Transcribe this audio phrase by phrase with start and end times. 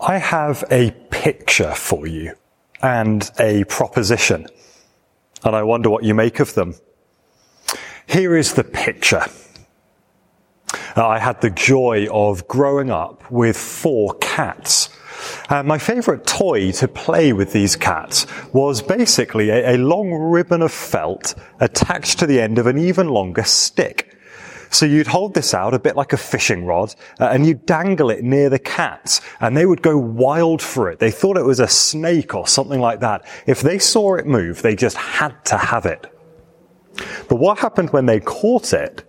[0.00, 2.34] I have a picture for you
[2.80, 4.46] and a proposition,
[5.44, 6.76] and I wonder what you make of them.
[8.06, 9.24] Here is the picture.
[10.96, 14.88] Uh, I had the joy of growing up with four cats.
[15.50, 20.62] And my favorite toy to play with these cats was basically a, a long ribbon
[20.62, 24.16] of felt attached to the end of an even longer stick.
[24.70, 28.10] So you'd hold this out a bit like a fishing rod, uh, and you'd dangle
[28.10, 30.98] it near the cats, and they would go wild for it.
[30.98, 33.26] They thought it was a snake or something like that.
[33.46, 36.06] If they saw it move, they just had to have it.
[37.28, 39.04] But what happened when they caught it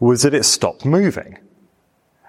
[0.00, 1.38] was that it stopped moving.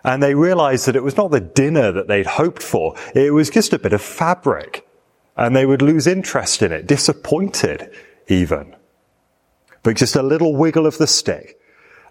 [0.04, 2.96] And they realized that it was not the dinner that they'd hoped for.
[3.14, 4.88] It was just a bit of fabric.
[5.36, 7.94] And they would lose interest in it, disappointed
[8.28, 8.76] even.
[9.84, 11.59] But just a little wiggle of the stick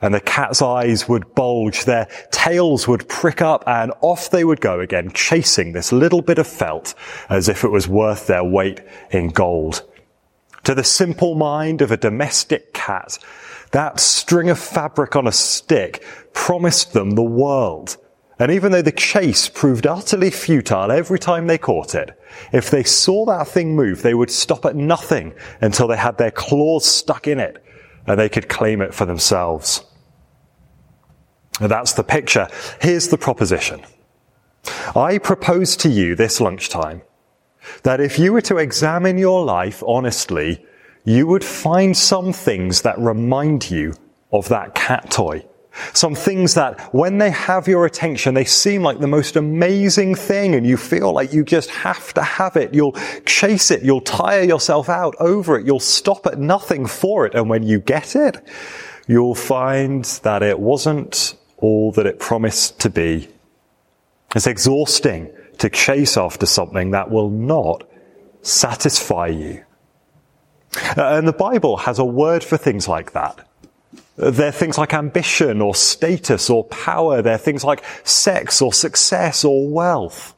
[0.00, 4.60] and the cat's eyes would bulge, their tails would prick up, and off they would
[4.60, 6.94] go again, chasing this little bit of felt
[7.28, 9.82] as if it was worth their weight in gold.
[10.64, 13.18] To the simple mind of a domestic cat,
[13.72, 17.96] that string of fabric on a stick promised them the world.
[18.38, 22.18] And even though the chase proved utterly futile every time they caught it,
[22.52, 26.30] if they saw that thing move, they would stop at nothing until they had their
[26.30, 27.64] claws stuck in it
[28.06, 29.84] and they could claim it for themselves.
[31.60, 32.48] That's the picture.
[32.80, 33.82] Here's the proposition.
[34.94, 37.02] I propose to you this lunchtime
[37.82, 40.64] that if you were to examine your life honestly,
[41.04, 43.94] you would find some things that remind you
[44.32, 45.44] of that cat toy.
[45.92, 50.54] Some things that when they have your attention, they seem like the most amazing thing
[50.54, 52.74] and you feel like you just have to have it.
[52.74, 53.82] You'll chase it.
[53.82, 55.66] You'll tire yourself out over it.
[55.66, 57.34] You'll stop at nothing for it.
[57.34, 58.36] And when you get it,
[59.06, 63.28] you'll find that it wasn't all that it promised to be.
[64.34, 67.88] It's exhausting to chase after something that will not
[68.42, 69.64] satisfy you.
[70.96, 73.46] Uh, and the Bible has a word for things like that.
[74.16, 77.22] They're things like ambition or status or power.
[77.22, 80.34] They're things like sex or success or wealth.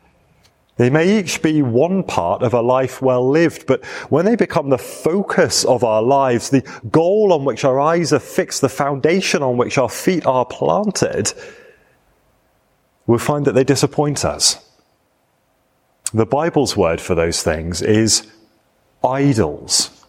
[0.76, 4.70] They may each be one part of a life well lived, but when they become
[4.70, 9.42] the focus of our lives, the goal on which our eyes are fixed, the foundation
[9.42, 11.32] on which our feet are planted,
[13.06, 14.64] we'll find that they disappoint us.
[16.14, 18.26] The Bible's word for those things is
[19.04, 20.04] idols.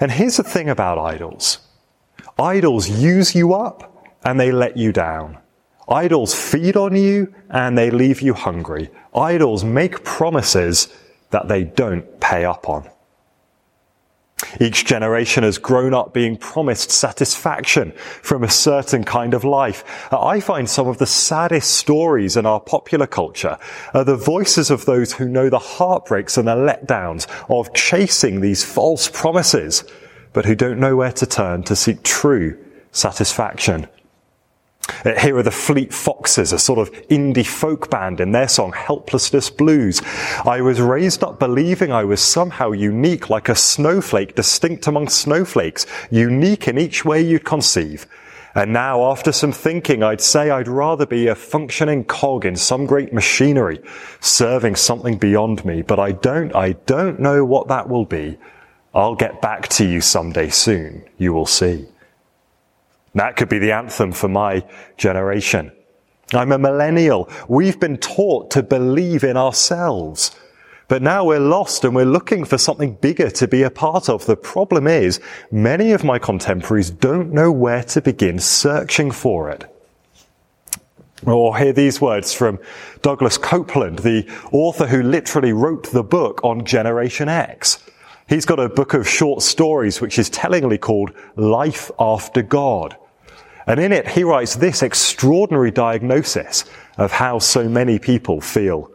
[0.00, 1.58] And here's the thing about idols.
[2.38, 5.38] Idols use you up and they let you down.
[5.92, 8.90] Idols feed on you and they leave you hungry.
[9.14, 10.88] Idols make promises
[11.30, 12.88] that they don't pay up on.
[14.58, 19.84] Each generation has grown up being promised satisfaction from a certain kind of life.
[20.12, 23.58] I find some of the saddest stories in our popular culture
[23.94, 28.64] are the voices of those who know the heartbreaks and the letdowns of chasing these
[28.64, 29.84] false promises,
[30.32, 32.58] but who don't know where to turn to seek true
[32.92, 33.86] satisfaction.
[35.02, 39.50] Here are the Fleet Foxes, a sort of indie folk band in their song Helplessness
[39.50, 40.00] Blues.
[40.44, 45.86] I was raised up believing I was somehow unique, like a snowflake distinct among snowflakes,
[46.12, 48.06] unique in each way you'd conceive.
[48.54, 52.86] And now, after some thinking, I'd say I'd rather be a functioning cog in some
[52.86, 53.80] great machinery,
[54.20, 58.38] serving something beyond me, but I don't, I don't know what that will be.
[58.94, 61.88] I'll get back to you someday soon, you will see.
[63.14, 64.64] That could be the anthem for my
[64.96, 65.72] generation.
[66.32, 67.28] I'm a millennial.
[67.48, 70.34] We've been taught to believe in ourselves.
[70.88, 74.26] But now we're lost and we're looking for something bigger to be a part of.
[74.26, 79.64] The problem is many of my contemporaries don't know where to begin searching for it.
[81.24, 82.58] Or hear these words from
[83.00, 87.78] Douglas Coupland, the author who literally wrote the book on Generation X.
[88.28, 92.96] He's got a book of short stories which is tellingly called Life After God.
[93.66, 96.64] And in it, he writes this extraordinary diagnosis
[96.98, 98.90] of how so many people feel.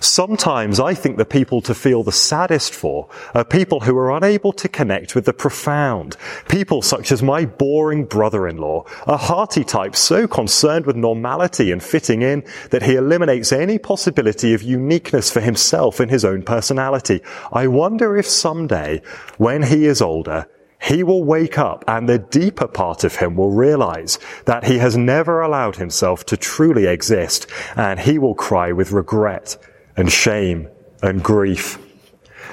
[0.00, 4.52] Sometimes I think the people to feel the saddest for are people who are unable
[4.52, 6.16] to connect with the profound.
[6.48, 12.22] People such as my boring brother-in-law, a hearty type so concerned with normality and fitting
[12.22, 17.20] in that he eliminates any possibility of uniqueness for himself in his own personality.
[17.52, 19.02] I wonder if someday,
[19.38, 20.48] when he is older,
[20.80, 24.96] he will wake up and the deeper part of him will realize that he has
[24.96, 27.46] never allowed himself to truly exist
[27.76, 29.56] and he will cry with regret
[29.96, 30.68] and shame
[31.02, 31.78] and grief.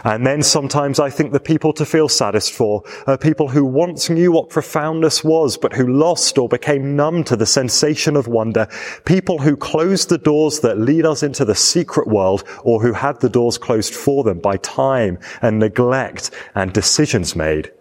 [0.04, 4.10] And then sometimes I think the people to feel saddest for are people who once
[4.10, 8.68] knew what profoundness was, but who lost or became numb to the sensation of wonder.
[9.06, 13.19] People who closed the doors that lead us into the secret world or who had
[13.21, 17.71] the doors closed for them by time and neglect and decisions made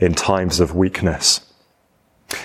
[0.00, 1.40] in times of weakness.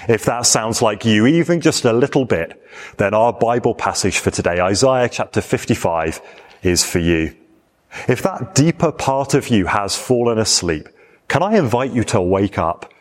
[0.07, 2.61] If that sounds like you, even just a little bit,
[2.97, 6.21] then our Bible passage for today, Isaiah chapter 55,
[6.63, 7.35] is for you.
[8.07, 10.89] If that deeper part of you has fallen asleep,
[11.27, 12.91] can I invite you to wake up?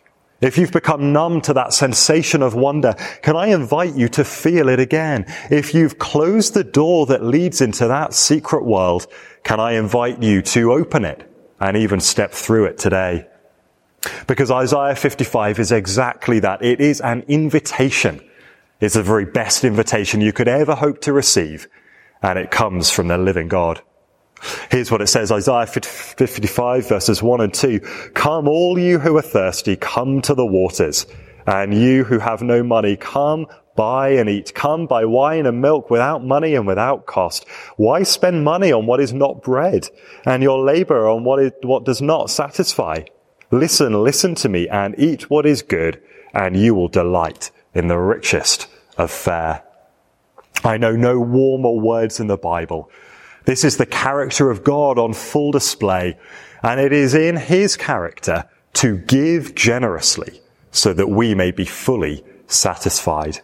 [0.41, 4.69] If you've become numb to that sensation of wonder, can I invite you to feel
[4.69, 5.25] it again?
[5.51, 9.07] If you've closed the door that leads into that secret world,
[9.43, 11.31] can I invite you to open it
[11.61, 13.27] and even step through it today?
[14.27, 16.63] Because Isaiah 55 is exactly that.
[16.63, 18.21] It is an invitation.
[18.81, 21.69] It's the very best invitation you could ever hope to receive.
[22.23, 23.83] And it comes from the living God.
[24.71, 27.81] Here's what it says, Isaiah 55 verses 1 and 2.
[28.15, 31.07] Come all you who are thirsty, come to the waters.
[31.47, 33.47] And you who have no money, come
[33.77, 34.55] buy and eat.
[34.55, 37.47] Come buy wine and milk without money and without cost.
[37.77, 39.89] Why spend money on what is not bread
[40.25, 43.05] and your labor on what, is, what does not satisfy?
[43.55, 46.03] Listen, listen to me and eat what is good
[46.33, 48.67] and you will delight in the richest
[48.99, 49.63] of fare.
[50.65, 52.91] I know no warmer words in the Bible
[53.45, 56.17] this is the character of God on full display,
[56.63, 60.41] and it is in his character to give generously
[60.71, 63.41] so that we may be fully satisfied.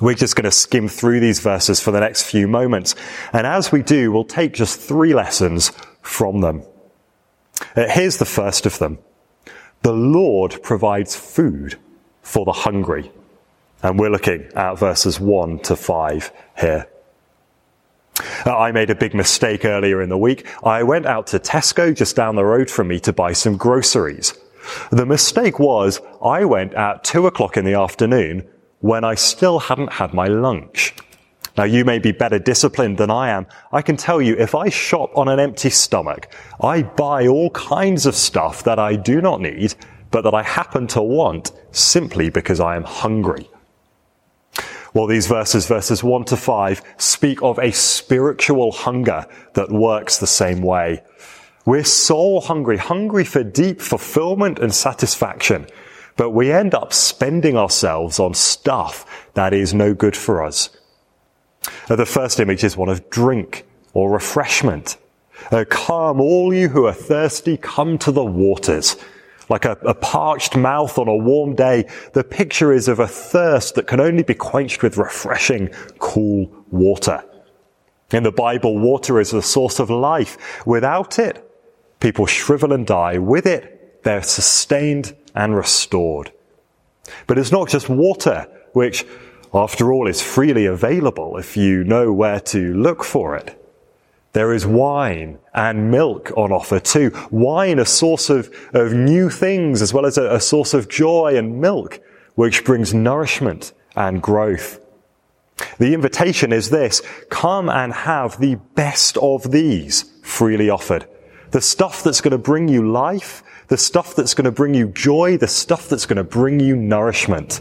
[0.00, 2.94] We're just going to skim through these verses for the next few moments,
[3.32, 5.72] and as we do, we'll take just three lessons
[6.02, 6.62] from them.
[7.76, 8.98] Uh, here's the first of them.
[9.82, 11.78] The Lord provides food
[12.22, 13.10] for the hungry.
[13.82, 16.88] And we're looking at verses 1 to 5 here.
[18.46, 20.46] Uh, I made a big mistake earlier in the week.
[20.64, 24.34] I went out to Tesco just down the road from me to buy some groceries.
[24.90, 28.48] The mistake was I went at two o'clock in the afternoon
[28.80, 30.94] when I still hadn't had my lunch.
[31.56, 33.46] Now you may be better disciplined than I am.
[33.72, 38.06] I can tell you if I shop on an empty stomach, I buy all kinds
[38.06, 39.74] of stuff that I do not need,
[40.10, 43.48] but that I happen to want simply because I am hungry.
[44.94, 50.26] Well, these verses, verses 1 to 5, speak of a spiritual hunger that works the
[50.26, 51.02] same way.
[51.66, 55.66] We're soul hungry, hungry for deep fulfillment and satisfaction,
[56.16, 60.70] but we end up spending ourselves on stuff that is no good for us.
[61.88, 64.96] The first image is one of drink or refreshment.
[65.50, 68.96] Uh, come, all you who are thirsty, come to the waters
[69.48, 71.88] like a, a, parched mouth on a warm day.
[72.12, 75.68] The picture is of a thirst that can only be quenched with refreshing,
[75.98, 77.22] cool water.
[78.12, 80.66] In the Bible, water is the source of life.
[80.66, 81.50] Without it,
[82.00, 83.18] people shrivel and die.
[83.18, 86.32] With it, they're sustained and restored.
[87.26, 89.04] But it's not just water, which,
[89.54, 93.60] after all, is freely available if you know where to look for it.
[94.32, 97.12] There is wine and milk on offer too.
[97.30, 101.36] Wine, a source of, of new things as well as a, a source of joy
[101.36, 102.00] and milk,
[102.34, 104.80] which brings nourishment and growth.
[105.78, 107.00] The invitation is this,
[107.30, 111.06] come and have the best of these freely offered.
[111.52, 114.88] The stuff that's going to bring you life, the stuff that's going to bring you
[114.88, 117.60] joy, the stuff that's going to bring you nourishment.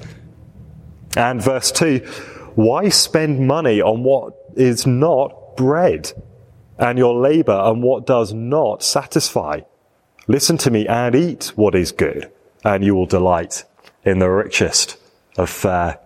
[1.15, 1.99] And verse 2,
[2.55, 6.11] why spend money on what is not bread?
[6.77, 9.61] and your labor and what does not satisfy.
[10.27, 12.31] Listen to me and eat what is good,
[12.63, 13.63] and you will delight
[14.03, 14.97] in the richest
[15.37, 15.99] of fare.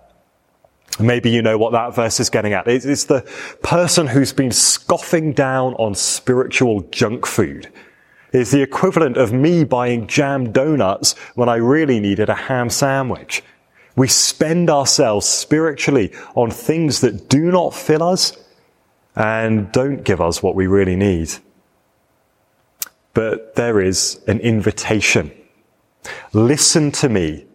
[0.99, 2.67] Maybe you know what that verse is getting at.
[2.67, 3.21] It's the
[3.61, 7.71] person who's been scoffing down on spiritual junk food.
[8.33, 13.43] It's the equivalent of me buying jam donuts when I really needed a ham sandwich.
[13.97, 18.37] We spend ourselves spiritually on things that do not fill us
[19.15, 21.31] and don't give us what we really need.
[23.15, 25.31] But there is an invitation.
[26.31, 27.47] Listen to me,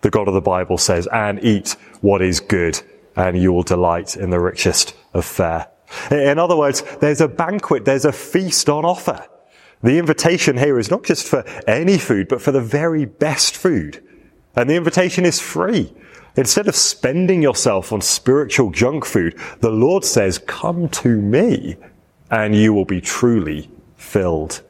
[0.00, 2.80] the God of the Bible says, and eat what is good,
[3.14, 5.68] and you will delight in the richest of fare.
[6.10, 9.26] In other words, there's a banquet, there's a feast on offer.
[9.82, 14.02] The invitation here is not just for any food, but for the very best food.
[14.56, 15.92] And the invitation is free.
[16.36, 21.76] Instead of spending yourself on spiritual junk food, the Lord says, come to me
[22.30, 24.62] and you will be truly filled.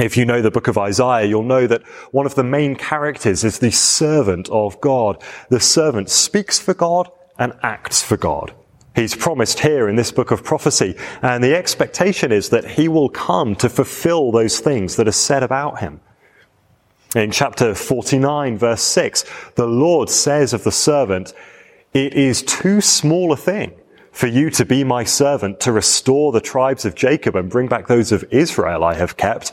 [0.00, 3.44] If you know the book of Isaiah, you'll know that one of the main characters
[3.44, 5.22] is the servant of God.
[5.50, 8.54] The servant speaks for God and acts for God.
[8.94, 13.08] He's promised here in this book of prophecy, and the expectation is that he will
[13.08, 16.00] come to fulfill those things that are said about him.
[17.14, 21.34] In chapter 49, verse 6, the Lord says of the servant,
[21.92, 23.74] It is too small a thing
[24.12, 27.86] for you to be my servant to restore the tribes of Jacob and bring back
[27.86, 29.52] those of Israel I have kept.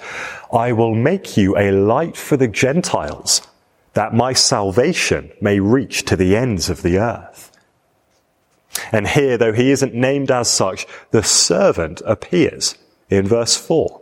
[0.54, 3.42] I will make you a light for the Gentiles,
[3.94, 7.52] that my salvation may reach to the ends of the earth.
[8.94, 12.76] And here, though he isn't named as such, the servant appears
[13.10, 13.99] in verse 4.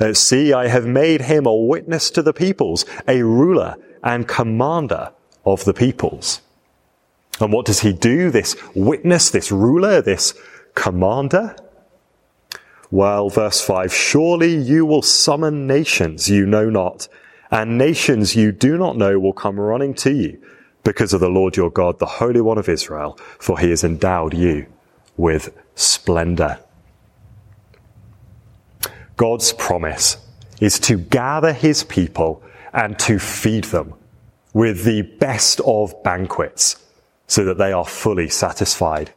[0.00, 5.12] Uh, See, I have made him a witness to the peoples, a ruler and commander
[5.44, 6.40] of the peoples.
[7.40, 8.30] And what does he do?
[8.30, 10.34] This witness, this ruler, this
[10.74, 11.56] commander?
[12.90, 17.08] Well, verse 5 Surely you will summon nations you know not,
[17.50, 20.40] and nations you do not know will come running to you
[20.84, 24.34] because of the Lord your God, the Holy One of Israel, for he has endowed
[24.34, 24.66] you
[25.16, 26.60] with splendor.
[29.16, 30.18] God's promise
[30.60, 32.42] is to gather his people
[32.72, 33.94] and to feed them
[34.52, 36.82] with the best of banquets
[37.26, 39.12] so that they are fully satisfied.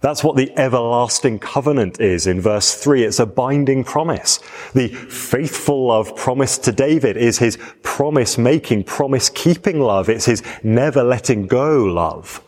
[0.00, 3.04] That's what the everlasting covenant is in verse 3.
[3.04, 4.38] It's a binding promise.
[4.74, 10.10] The faithful love promised to David is his promise making, promise keeping love.
[10.10, 12.42] It's his never letting go love.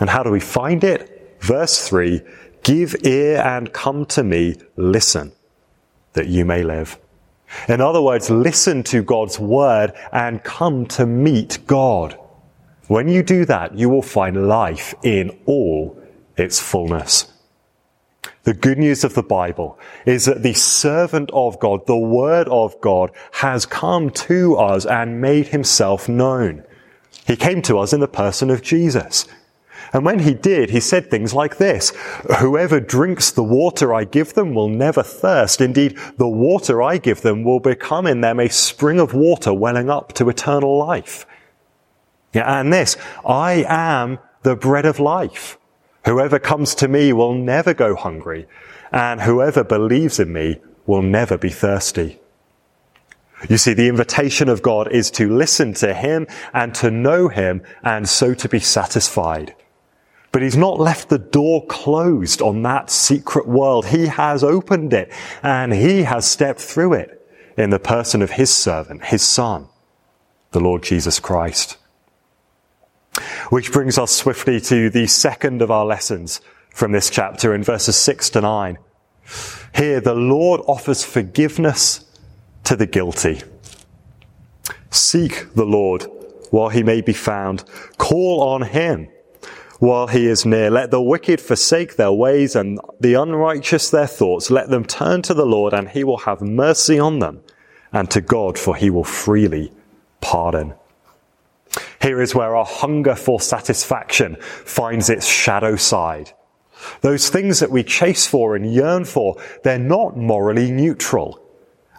[0.00, 1.36] And how do we find it?
[1.40, 2.22] Verse 3
[2.62, 5.32] Give ear and come to me, listen,
[6.12, 6.98] that you may live.
[7.68, 12.18] In other words, listen to God's word and come to meet God.
[12.88, 16.00] When you do that, you will find life in all
[16.36, 17.32] its fullness.
[18.44, 22.80] The good news of the Bible is that the servant of God, the Word of
[22.80, 26.64] God, has come to us and made himself known.
[27.24, 29.26] He came to us in the person of Jesus.
[29.92, 31.90] And when he did, he said things like this,
[32.38, 35.60] Whoever drinks the water I give them will never thirst.
[35.60, 39.90] Indeed, the water I give them will become in them a spring of water welling
[39.90, 41.26] up to eternal life.
[42.32, 42.96] Yeah, and this,
[43.26, 45.58] I am the bread of life.
[46.04, 48.46] Whoever comes to me will never go hungry,
[48.90, 52.18] and whoever believes in me will never be thirsty.
[53.48, 57.62] You see, the invitation of God is to listen to Him and to know Him
[57.82, 59.54] and so to be satisfied.
[60.32, 63.86] But He's not left the door closed on that secret world.
[63.86, 65.12] He has opened it
[65.42, 67.18] and He has stepped through it
[67.56, 69.68] in the person of His servant, His Son,
[70.52, 71.76] the Lord Jesus Christ.
[73.50, 77.96] Which brings us swiftly to the second of our lessons from this chapter in verses
[77.96, 78.78] 6 to 9.
[79.74, 82.04] Here, the Lord offers forgiveness
[82.64, 83.42] to the guilty.
[84.90, 86.06] Seek the Lord
[86.50, 87.64] while he may be found.
[87.98, 89.08] Call on him
[89.82, 90.70] while he is near.
[90.70, 94.48] Let the wicked forsake their ways and the unrighteous their thoughts.
[94.48, 97.40] Let them turn to the Lord and he will have mercy on them
[97.92, 99.72] and to God for he will freely
[100.20, 100.74] pardon.
[102.00, 106.32] Here is where our hunger for satisfaction finds its shadow side.
[107.00, 109.34] Those things that we chase for and yearn for,
[109.64, 111.42] they're not morally neutral.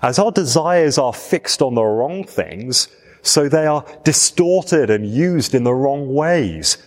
[0.01, 2.87] As our desires are fixed on the wrong things,
[3.23, 6.77] so they are distorted and used in the wrong ways.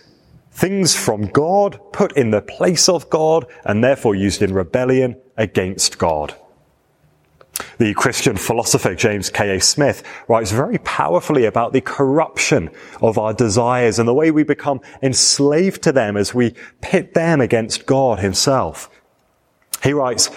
[0.57, 5.99] Things from God put in the place of God and therefore used in rebellion against
[5.99, 6.33] God.
[7.77, 9.61] The Christian philosopher James K.A.
[9.61, 12.71] Smith writes very powerfully about the corruption
[13.03, 17.39] of our desires and the way we become enslaved to them as we pit them
[17.39, 18.89] against God himself.
[19.83, 20.31] He writes,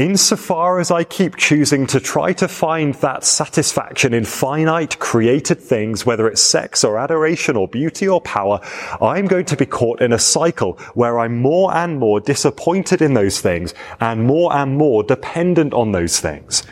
[0.00, 6.06] Insofar as I keep choosing to try to find that satisfaction in finite created things,
[6.06, 8.60] whether it's sex or adoration or beauty or power,
[9.02, 13.12] I'm going to be caught in a cycle where I'm more and more disappointed in
[13.12, 16.62] those things and more and more dependent on those things.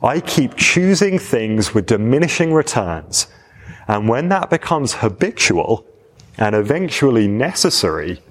[0.00, 3.26] I keep choosing things with diminishing returns.
[3.88, 5.84] And when that becomes habitual
[6.38, 8.22] and eventually necessary,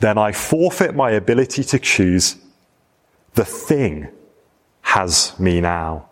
[0.00, 2.36] then I forfeit my ability to choose
[3.36, 4.08] the thing
[4.80, 6.08] has me now.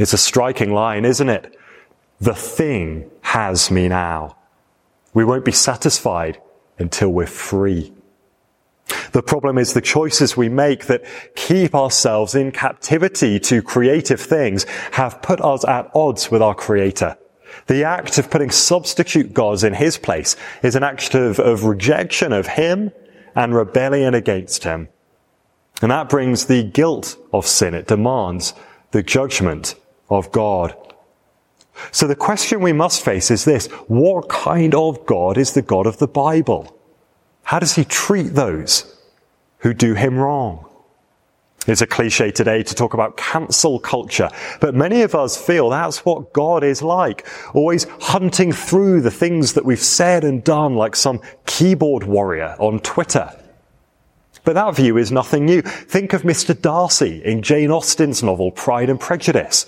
[0.00, 1.56] It's a striking line, isn't it?
[2.18, 4.36] The thing has me now.
[5.12, 6.40] We won't be satisfied
[6.78, 7.92] until we're free.
[9.12, 11.04] The problem is the choices we make that
[11.34, 17.18] keep ourselves in captivity to creative things have put us at odds with our Creator.
[17.66, 22.32] The act of putting substitute gods in His place is an act of, of rejection
[22.32, 22.92] of Him
[23.34, 24.88] and rebellion against Him.
[25.82, 27.74] And that brings the guilt of sin.
[27.74, 28.54] It demands
[28.92, 29.74] the judgment
[30.08, 30.74] of God.
[31.92, 33.66] So the question we must face is this.
[33.88, 36.74] What kind of God is the God of the Bible?
[37.42, 38.98] How does he treat those
[39.58, 40.66] who do him wrong?
[41.66, 44.30] It's a cliche today to talk about cancel culture,
[44.60, 49.54] but many of us feel that's what God is like, always hunting through the things
[49.54, 53.32] that we've said and done like some keyboard warrior on Twitter.
[54.46, 55.60] But that view is nothing new.
[55.60, 56.58] Think of Mr.
[56.58, 59.66] Darcy in Jane Austen's novel Pride and Prejudice.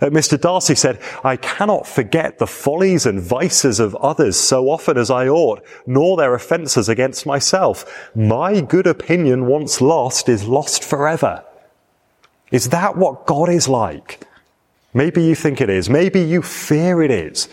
[0.00, 0.40] Uh, Mr.
[0.40, 5.28] Darcy said, I cannot forget the follies and vices of others so often as I
[5.28, 8.10] ought, nor their offences against myself.
[8.16, 11.44] My good opinion once lost is lost forever.
[12.50, 14.26] Is that what God is like?
[14.94, 15.90] Maybe you think it is.
[15.90, 17.50] Maybe you fear it is.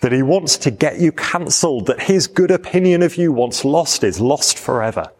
[0.00, 4.04] That he wants to get you cancelled, that his good opinion of you once lost
[4.04, 5.10] is lost forever.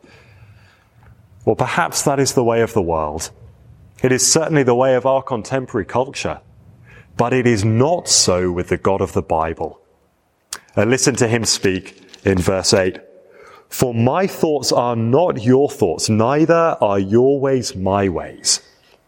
[1.45, 3.31] Well, perhaps that is the way of the world.
[4.03, 6.41] It is certainly the way of our contemporary culture.
[7.17, 9.81] But it is not so with the God of the Bible.
[10.75, 12.99] And listen to him speak in verse 8.
[13.69, 18.61] For my thoughts are not your thoughts, neither are your ways my ways,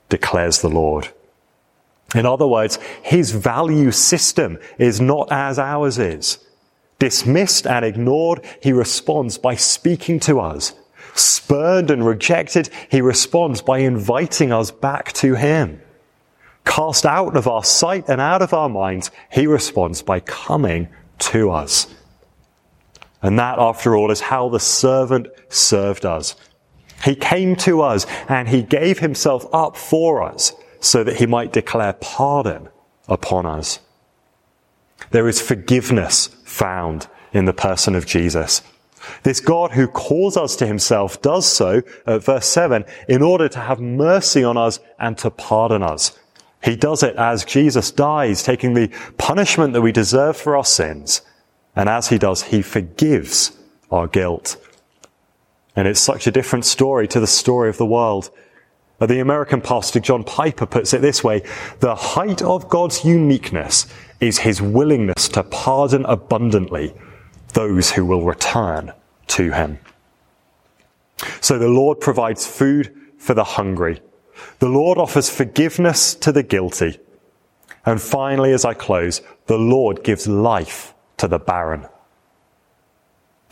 [0.09, 1.09] declares the Lord.
[2.15, 6.39] In other words, his value system is not as ours is.
[6.99, 10.73] Dismissed and ignored, he responds by speaking to us.
[11.17, 15.81] Spurned and rejected, he responds by inviting us back to him
[16.67, 21.51] cast out of our sight and out of our minds, he responds by coming to
[21.51, 21.87] us.
[23.23, 26.37] And that, after all, is how the servant served us.
[27.03, 31.53] He came to us and he gave himself up for us so that he might
[31.53, 32.69] declare pardon
[33.09, 33.79] upon us.
[35.11, 38.61] There is forgiveness found in the person of Jesus.
[39.23, 43.59] This God who calls us to himself does so, at verse 7, in order to
[43.59, 46.19] have mercy on us and to pardon us.
[46.63, 51.23] He does it as Jesus dies, taking the punishment that we deserve for our sins.
[51.77, 53.57] And as he does, he forgives
[53.91, 54.57] our guilt.
[55.77, 58.31] And it's such a different story to the story of the world.
[58.99, 61.43] Uh, the American pastor John Piper puts it this way
[61.81, 63.87] The height of God's uniqueness
[64.21, 66.95] is his willingness to pardon abundantly
[67.57, 68.93] those who will return
[69.27, 69.79] to him.
[71.41, 74.01] So the Lord provides food for the hungry
[74.59, 76.99] the Lord offers forgiveness to the guilty.
[77.85, 81.87] And finally, as I close, the Lord gives life to the barren.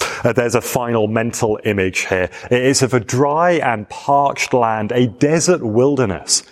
[0.01, 2.31] Uh, there's a final mental image here.
[2.51, 6.43] It is of a dry and parched land, a desert wilderness.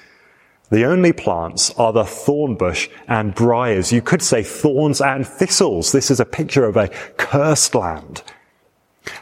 [0.72, 3.92] The only plants are the thorn bush and briars.
[3.92, 5.92] You could say thorns and thistles.
[5.92, 8.22] This is a picture of a cursed land.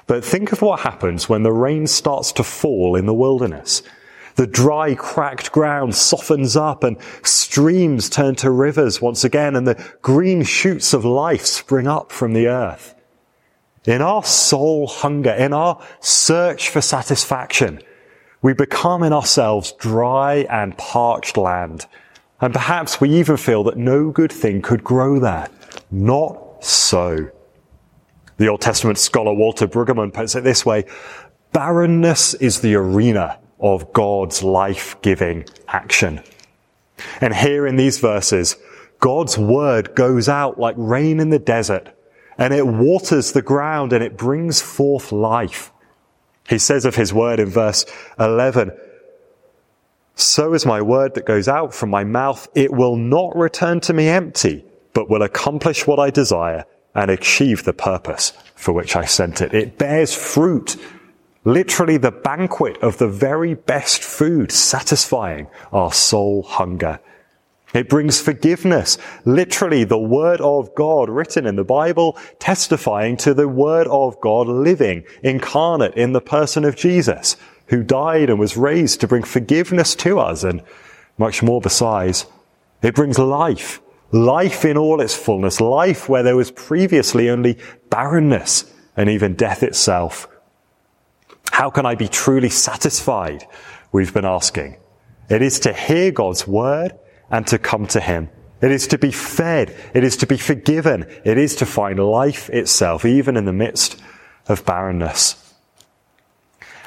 [0.06, 3.82] But think of what happens when the rain starts to fall in the wilderness.
[4.36, 9.84] The dry, cracked ground softens up and streams turn to rivers once again and the
[10.02, 12.94] green shoots of life spring up from the earth.
[13.86, 17.82] In our soul hunger, in our search for satisfaction,
[18.42, 21.86] we become in ourselves dry and parched land.
[22.40, 25.48] And perhaps we even feel that no good thing could grow there.
[25.90, 27.30] Not so.
[28.38, 30.86] The Old Testament scholar Walter Brueggemann puts it this way,
[31.52, 36.22] barrenness is the arena of God's life-giving action.
[37.20, 38.56] And here in these verses,
[39.00, 41.94] God's word goes out like rain in the desert
[42.38, 45.70] and it waters the ground and it brings forth life.
[46.50, 47.86] He says of his word in verse
[48.18, 48.72] 11,
[50.16, 52.46] so is my word that goes out from my mouth.
[52.54, 57.64] It will not return to me empty, but will accomplish what I desire and achieve
[57.64, 59.54] the purpose for which I sent it.
[59.54, 60.76] It bears fruit
[61.44, 67.00] Literally the banquet of the very best food, satisfying our soul hunger.
[67.72, 73.48] It brings forgiveness, literally the word of God written in the Bible, testifying to the
[73.48, 79.00] word of God living, incarnate in the person of Jesus, who died and was raised
[79.00, 80.62] to bring forgiveness to us and
[81.16, 82.26] much more besides.
[82.82, 83.80] It brings life,
[84.10, 89.62] life in all its fullness, life where there was previously only barrenness and even death
[89.62, 90.26] itself.
[91.52, 93.46] How can I be truly satisfied?
[93.92, 94.78] We've been asking.
[95.28, 96.98] It is to hear God's word
[97.30, 98.28] and to come to Him.
[98.60, 99.74] It is to be fed.
[99.94, 101.06] It is to be forgiven.
[101.24, 104.00] It is to find life itself, even in the midst
[104.48, 105.36] of barrenness.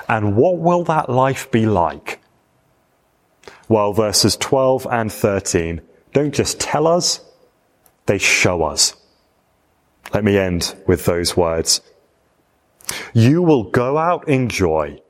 [0.07, 2.19] And what will that life be like?
[3.67, 7.21] Well, verses 12 and 13 don't just tell us,
[8.05, 8.95] they show us.
[10.13, 11.81] Let me end with those words.
[13.13, 15.01] You will go out in joy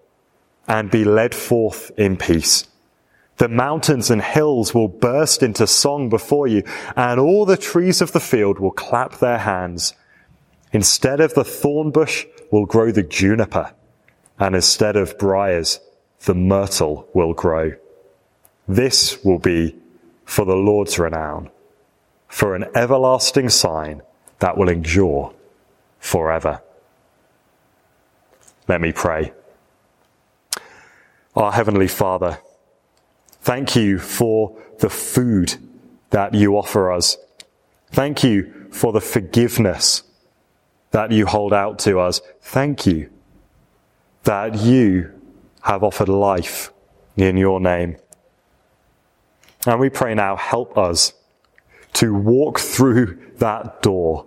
[0.68, 2.66] and be led forth in peace.
[3.38, 6.64] The mountains and hills will burst into song before you,
[6.96, 9.94] and all the trees of the field will clap their hands.
[10.72, 13.74] Instead of the thorn bush will grow the juniper,
[14.40, 15.80] and instead of briars,
[16.26, 17.74] the myrtle will grow.
[18.68, 19.76] This will be
[20.26, 21.50] for the Lord's renown,
[22.28, 24.02] for an everlasting sign
[24.40, 25.34] that will endure
[26.00, 26.62] forever.
[28.68, 29.34] Let me pray.
[31.36, 32.40] Our Heavenly Father,
[33.44, 35.56] thank you for the food
[36.10, 37.18] that you offer us.
[37.92, 40.04] Thank you for the forgiveness
[40.92, 42.22] that you hold out to us.
[42.42, 43.10] Thank you
[44.24, 45.12] that you
[45.62, 46.72] have offered life
[47.16, 47.98] in your name.
[49.66, 51.14] And we pray now, help us
[51.94, 54.26] to walk through that door